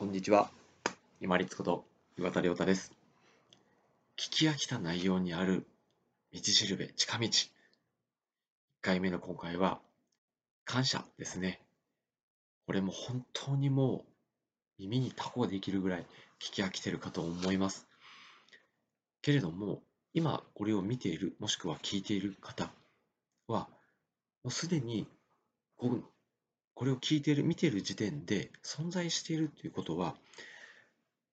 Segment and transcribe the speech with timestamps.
[0.00, 0.50] こんにちは。
[1.20, 1.84] 今立こと
[2.16, 2.90] 岩田亮太です。
[4.16, 5.66] 聞き飽きた内容にある
[6.32, 7.26] 道しるべ近道。
[7.26, 7.48] 1
[8.80, 9.78] 回目の今回は
[10.64, 11.60] 感謝ですね。
[12.66, 14.12] これも本当にもう
[14.78, 16.06] 耳にタコできるぐらい
[16.40, 17.86] 聞き飽きてるかと思います。
[19.20, 19.82] けれども、
[20.14, 22.70] 今これを見ている、もしくは聞いている方
[23.48, 23.68] は、
[24.44, 25.06] もうすでに
[26.80, 30.16] これを聞いてる、見てる時点で存在しているということは、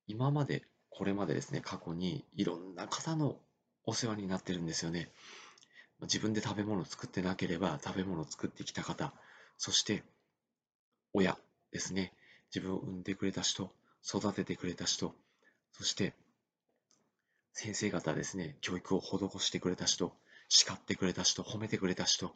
[0.05, 3.37] 今まで、これまでですね、過去にいろんな方の
[3.85, 5.09] お世話になってるんですよね。
[6.01, 9.13] 自分で食べ物を作ってなければ食べ物を作ってきた方、
[9.57, 10.03] そして
[11.13, 11.37] 親
[11.71, 12.11] ですね。
[12.53, 13.71] 自分を産んでくれた人、
[14.03, 15.15] 育ててくれた人、
[15.71, 16.13] そして
[17.53, 20.11] 先生方ですね、教育を施してくれた人、
[20.49, 22.35] 叱ってくれた人、褒めてくれた人、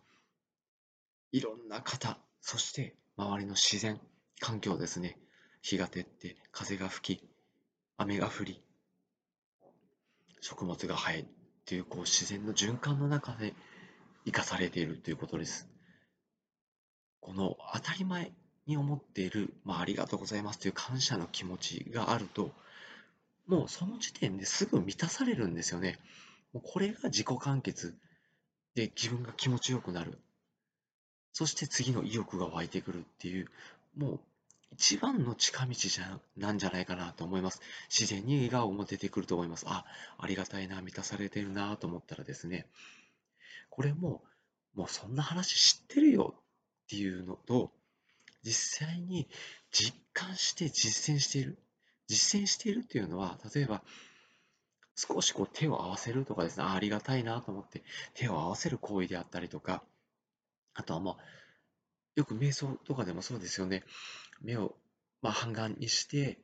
[1.33, 3.99] いろんな方、そして周りの自然
[4.39, 5.17] 環境ですね。
[5.61, 7.29] 日が照って風が吹き、
[7.97, 8.61] 雨が降り、
[10.39, 11.25] 食物が生え
[11.65, 13.53] というこう自然の循環の中で
[14.25, 15.67] 生かされているということです。
[17.19, 18.31] この当たり前
[18.65, 22.51] に思っている、まあ、ありがとうございますという感謝の気持ちがあると、
[23.47, 25.99] もうその時点ですぐ満たされるんですよね。
[26.53, 27.95] もうこれが自己完結
[28.75, 30.19] で自分が気持ちよくなる。
[31.33, 33.47] そして次の意欲が湧いてくるっていう、
[33.97, 34.19] もう
[34.73, 37.61] 一番の近道じゃなんじゃないかなと思います。
[37.89, 39.65] 自然に笑顔も出てくると思います。
[39.67, 39.85] あ、
[40.17, 42.67] ありがたいな、満たされてるなと思ったらですね、
[43.69, 44.23] これも、
[44.73, 46.41] もうそんな話知ってるよっ
[46.89, 47.71] ていうのと、
[48.43, 49.27] 実際に
[49.71, 51.57] 実感して実践している。
[52.07, 53.81] 実践しているっていうのは、例えば、
[54.95, 59.83] 少しこう手を合わせるとかですね、あありがたいなと思って手を合わせる行為であったりとか、
[60.81, 61.17] あとはまあ、
[62.15, 63.83] よく瞑想とかでもそうですよね。
[64.41, 64.75] 目を、
[65.21, 66.39] まあ、半眼にして、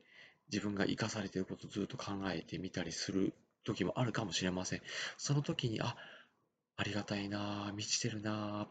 [0.50, 4.82] 自分が生かされていることをずっと考えてみたりする時もあるかもしれません。
[5.18, 5.96] その時に、あ、
[6.76, 8.68] ありがたいな、満ちてるな、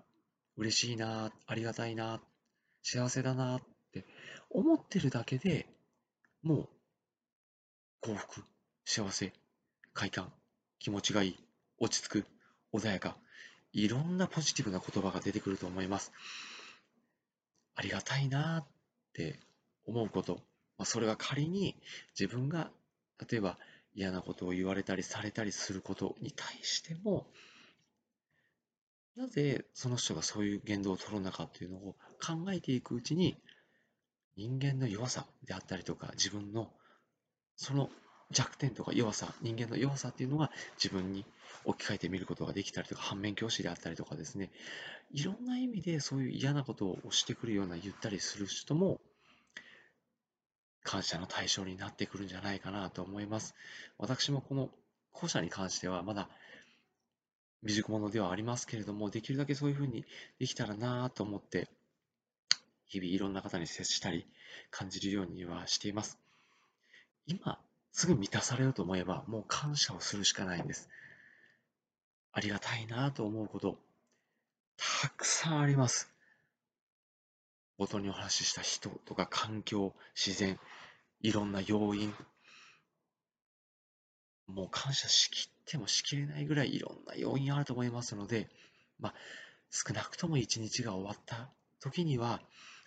[0.55, 2.21] 嬉しいな、ありがたいな、
[2.81, 3.61] 幸せだなっ
[3.91, 4.05] て
[4.49, 5.67] 思ってるだけで
[6.41, 6.69] もう
[7.99, 8.43] 幸福、
[8.85, 9.33] 幸せ、
[9.93, 10.31] 快感、
[10.79, 11.39] 気持ちがいい、
[11.79, 12.25] 落ち着く、
[12.73, 13.17] 穏やか、
[13.73, 16.11] いろんなポジティブな言葉が出てくると思います。
[17.75, 18.67] ありがたいなっ
[19.13, 19.39] て
[19.85, 20.41] 思うこと、
[20.77, 21.75] まあ、それが仮に
[22.19, 22.71] 自分が
[23.29, 23.57] 例えば
[23.93, 27.27] 嫌なことを言われたりされたりすることに対しても
[29.15, 33.37] なぜその人がそういう言動を取るのかっていうのを考えていくうちに
[34.35, 36.71] 人間の弱さであったりとか自分の
[37.55, 37.89] その
[38.31, 40.51] 弱点とか弱さ人間の弱さっていうのが
[40.81, 41.25] 自分に
[41.63, 44.51] 置き換えてみることができたりとか反面教師であったりとかですね。
[45.11, 48.99] いろんな意味でそういう嫌なことをしてくるような言ったりする人も
[50.83, 53.55] 感謝の対象になってくるんじゃないかなと思います。
[53.97, 54.69] 私もこの
[55.13, 56.29] 後者に関してはまだ
[57.61, 60.05] 未熟者ではありますけれどもできるだけそういうふうに
[60.39, 61.67] できたらなと思って
[62.87, 64.25] 日々いろんな方に接したり
[64.69, 66.19] 感じるようにはしています。
[67.25, 67.59] 今
[67.97, 70.87] すぐ満たされると思えば、もう感謝をするしかないんです。
[72.31, 73.79] ありがたいなと思うこと、
[75.01, 76.07] たくさんあります。
[77.79, 80.59] 冒頭にお話しした人とか環境、自然、
[81.21, 82.13] いろんな要因、
[84.45, 88.47] もう感謝しきってもしきれないぐらいいろんな要因あると思いますので、
[88.99, 89.15] まあ、
[89.71, 91.49] 少なくとも一日が終わった
[91.79, 92.41] 時には、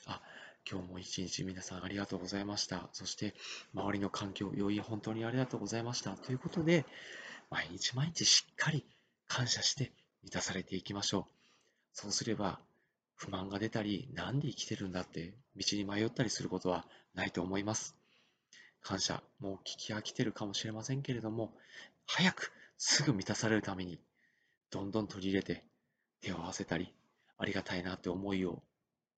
[0.06, 0.22] あ、
[0.70, 2.88] 今日も一日皆さんありがとうございました。
[2.92, 3.34] そして
[3.74, 6.12] 周りの環境、要因本当にありがとうございました。
[6.12, 6.86] ということで、
[7.50, 8.86] 毎日毎日しっかり
[9.26, 9.90] 感謝して
[10.22, 11.24] 満たされていきましょう。
[11.92, 12.60] そうすれば
[13.16, 17.96] 不満が出たり、なんで生きてるんだって道に迷ったりすることはないと思います。
[18.80, 21.52] 感謝、もう聞き飽きてるかもしれませんけれども、
[22.06, 23.98] 早くすぐ満たされるために、
[24.70, 25.64] どんどん取り入れて
[26.20, 26.94] 手を合わせたり、
[27.38, 28.62] ありがたいなって思いを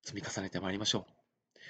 [0.02, 1.21] 積み重ねてまいりましょう。